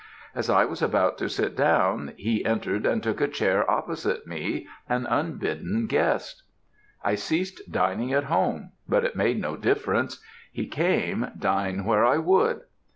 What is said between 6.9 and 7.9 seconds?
I ceased